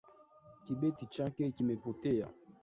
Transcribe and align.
Kibeti 0.63 1.05
chake 1.05 1.51
kimepotea 1.55 2.27